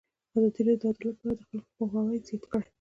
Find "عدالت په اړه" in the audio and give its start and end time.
0.95-1.35